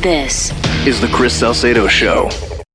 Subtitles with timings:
[0.00, 0.50] This
[0.86, 2.30] Is the Chris Salcedo Show.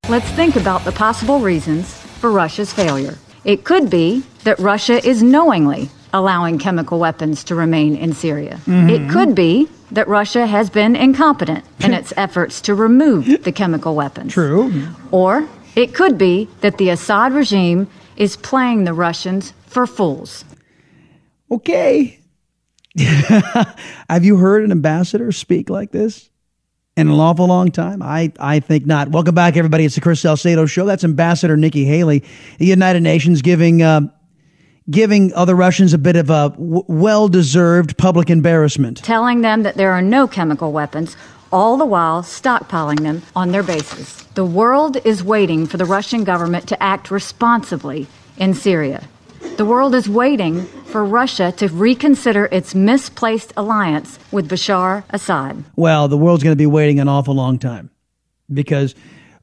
[0.09, 3.17] Let's think about the possible reasons for Russia's failure.
[3.43, 8.59] It could be that Russia is knowingly allowing chemical weapons to remain in Syria.
[8.65, 8.89] Mm-hmm.
[8.89, 13.95] It could be that Russia has been incompetent in its efforts to remove the chemical
[13.95, 14.33] weapons.
[14.33, 14.87] True.
[15.11, 20.45] Or it could be that the Assad regime is playing the Russians for fools.
[21.51, 22.19] Okay.
[24.09, 26.29] Have you heard an ambassador speak like this
[26.95, 28.01] in an awful long time?
[28.01, 29.09] I, I think not.
[29.09, 29.83] Welcome back, everybody.
[29.83, 30.85] It's the Chris Salcedo Show.
[30.85, 32.23] That's Ambassador Nikki Haley,
[32.57, 34.01] the United Nations, giving uh,
[34.89, 39.03] giving other Russians a bit of a w- well-deserved public embarrassment.
[39.03, 41.17] telling them that there are no chemical weapons,
[41.51, 44.23] all the while stockpiling them on their bases.
[44.35, 48.07] The world is waiting for the Russian government to act responsibly
[48.37, 49.03] in Syria.
[49.57, 55.61] The world is waiting for Russia to reconsider its misplaced alliance with Bashar Assad.
[55.75, 57.89] Well, the world's going to be waiting an awful long time
[58.53, 58.95] because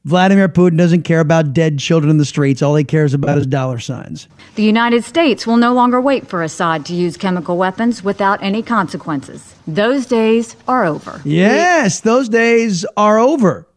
[0.03, 2.63] Vladimir Putin doesn't care about dead children in the streets.
[2.63, 4.27] All he cares about is dollar signs.
[4.55, 8.63] The United States will no longer wait for Assad to use chemical weapons without any
[8.63, 9.53] consequences.
[9.67, 11.21] Those days are over.
[11.23, 13.67] Yes, those days are over.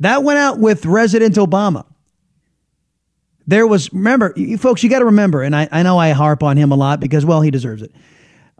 [0.00, 1.84] That went out with President Obama.
[3.46, 6.42] There was, remember, you folks, you got to remember, and I, I know I harp
[6.42, 7.92] on him a lot because, well, he deserves it.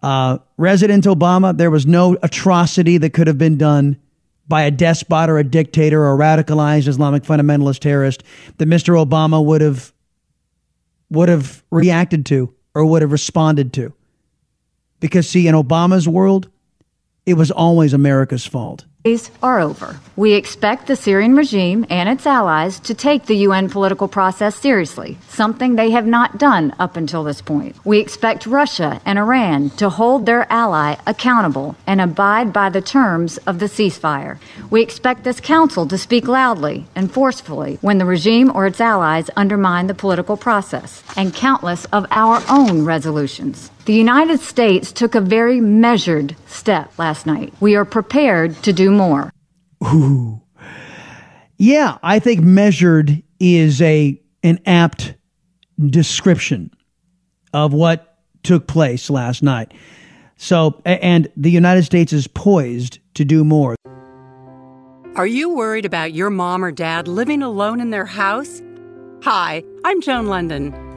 [0.03, 3.97] Uh, President Obama, there was no atrocity that could have been done
[4.47, 8.22] by a despot or a dictator or a radicalized Islamic fundamentalist terrorist
[8.59, 9.03] that Mr.
[9.03, 9.93] Obama would have
[11.11, 13.93] would have reacted to or would have responded to.
[15.01, 16.51] Because see, in Obama's world,
[17.25, 18.84] it was always America's fault.
[19.42, 20.00] Are over.
[20.16, 25.19] We expect the Syrian regime and its allies to take the UN political process seriously,
[25.28, 27.76] something they have not done up until this point.
[27.84, 33.37] We expect Russia and Iran to hold their ally accountable and abide by the terms
[33.47, 34.38] of the ceasefire.
[34.70, 39.28] We expect this council to speak loudly and forcefully when the regime or its allies
[39.36, 43.71] undermine the political process, and countless of our own resolutions.
[43.84, 47.53] The United States took a very measured step last night.
[47.61, 49.31] We are prepared to do more.
[49.84, 50.41] Ooh.
[51.59, 55.15] Yeah, I think measured is a an apt
[55.78, 56.71] description
[57.53, 59.72] of what took place last night.
[60.37, 63.77] So, and the United States is poised to do more.
[65.16, 68.62] Are you worried about your mom or dad living alone in their house?
[69.22, 70.84] Hi, I'm Joan Lunden.